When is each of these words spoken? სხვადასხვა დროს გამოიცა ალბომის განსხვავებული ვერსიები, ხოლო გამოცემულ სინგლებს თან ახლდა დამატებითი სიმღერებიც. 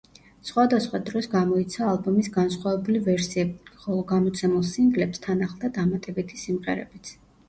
სხვადასხვა 0.49 0.99
დროს 1.09 1.25
გამოიცა 1.33 1.83
ალბომის 1.89 2.29
განსხვავებული 2.37 3.01
ვერსიები, 3.07 3.75
ხოლო 3.83 4.05
გამოცემულ 4.13 4.63
სინგლებს 4.71 5.23
თან 5.27 5.45
ახლდა 5.49 5.71
დამატებითი 5.77 6.41
სიმღერებიც. 6.45 7.13